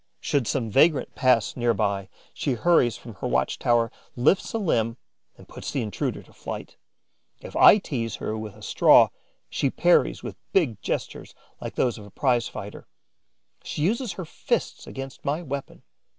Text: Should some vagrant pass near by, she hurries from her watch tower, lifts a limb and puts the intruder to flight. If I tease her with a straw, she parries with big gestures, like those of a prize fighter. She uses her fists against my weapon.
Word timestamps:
Should 0.19 0.47
some 0.47 0.71
vagrant 0.71 1.13
pass 1.13 1.55
near 1.55 1.75
by, 1.75 2.09
she 2.33 2.53
hurries 2.53 2.97
from 2.97 3.13
her 3.21 3.27
watch 3.27 3.59
tower, 3.59 3.91
lifts 4.15 4.51
a 4.51 4.57
limb 4.57 4.97
and 5.37 5.47
puts 5.47 5.69
the 5.69 5.83
intruder 5.83 6.23
to 6.23 6.33
flight. 6.33 6.75
If 7.39 7.55
I 7.55 7.77
tease 7.77 8.15
her 8.15 8.35
with 8.35 8.55
a 8.55 8.63
straw, 8.63 9.09
she 9.47 9.69
parries 9.69 10.23
with 10.23 10.37
big 10.53 10.81
gestures, 10.81 11.35
like 11.61 11.75
those 11.75 11.99
of 11.99 12.07
a 12.07 12.09
prize 12.09 12.47
fighter. 12.47 12.87
She 13.63 13.83
uses 13.83 14.13
her 14.13 14.25
fists 14.25 14.87
against 14.87 15.23
my 15.23 15.43
weapon. 15.43 15.83